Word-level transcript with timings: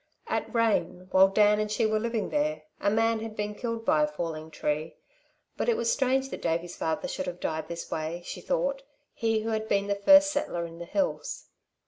At 0.25 0.51
Rane, 0.51 1.09
while 1.11 1.27
Dan 1.27 1.59
and 1.59 1.71
she 1.71 1.85
were 1.85 1.99
living 1.99 2.29
there, 2.31 2.63
a 2.79 2.89
man 2.89 3.19
had 3.19 3.35
been 3.35 3.53
killed 3.53 3.85
by 3.85 4.01
a 4.01 4.07
falling 4.07 4.49
tree, 4.49 4.95
but 5.57 5.69
it 5.69 5.77
was 5.77 5.91
strange 5.93 6.31
that 6.31 6.41
Davey's 6.41 6.75
father 6.75 7.07
should 7.07 7.27
have 7.27 7.39
died 7.39 7.65
in 7.65 7.69
this 7.69 7.91
way, 7.91 8.23
she 8.25 8.41
thought, 8.41 8.81
he 9.13 9.41
who 9.41 9.49
had 9.51 9.67
been 9.67 9.85
the 9.85 9.93
first 9.93 10.31
settler 10.31 10.65
in 10.65 10.79
the 10.79 10.85
hills. 10.85 11.49